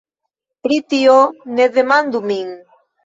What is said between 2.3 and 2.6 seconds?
min!